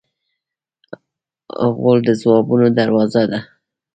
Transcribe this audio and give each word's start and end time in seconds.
غول 1.77 1.99
د 2.07 2.09
ځوابونو 2.21 2.67
دروازه 2.79 3.23
ده. 3.31 3.39